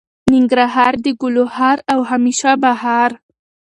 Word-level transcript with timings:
ننګرهار 0.33 0.93
د 1.03 1.05
ګلو 1.21 1.45
هار 1.55 1.77
او 1.91 1.99
همیشه 2.11 2.49
بهار. 2.63 3.11